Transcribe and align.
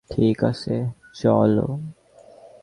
ঠিক 0.09 0.37
আছে, 0.43 0.75
চল। 1.13 1.53